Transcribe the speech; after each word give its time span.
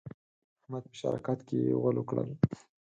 احمد 0.61 0.83
په 0.89 0.95
شراکت 0.99 1.39
کې 1.47 1.77
غول 1.81 1.95
وکړل. 1.97 2.29